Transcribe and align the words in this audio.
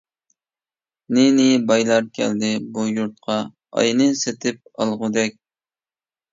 نى-نى 1.17 1.45
بايلار 1.73 2.07
كەلدى 2.17 2.49
بۇ 2.79 2.87
يۇرتقا، 2.95 3.37
ئاينى 3.79 4.11
سېتىپ 4.25 4.61
ئالغۇدەك. 4.75 5.41